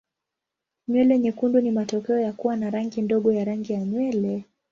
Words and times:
Nywele 0.87 1.19
nyekundu 1.19 1.61
ni 1.61 1.71
matokeo 1.71 2.19
ya 2.19 2.33
kuwa 2.33 2.55
na 2.57 2.69
rangi 2.69 3.01
ndogo 3.01 3.33
ya 3.33 3.45
rangi 3.45 3.73
ya 3.73 3.81
nywele. 3.85 4.43